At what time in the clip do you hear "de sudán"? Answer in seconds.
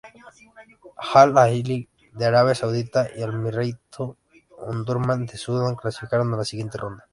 5.27-5.75